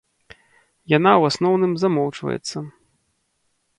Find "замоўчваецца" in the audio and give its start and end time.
1.85-2.57